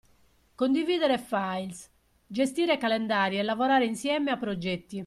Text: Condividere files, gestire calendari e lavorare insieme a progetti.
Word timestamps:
Condividere 0.55 1.19
files, 1.19 1.87
gestire 2.25 2.79
calendari 2.79 3.37
e 3.37 3.43
lavorare 3.43 3.85
insieme 3.85 4.31
a 4.31 4.35
progetti. 4.37 4.99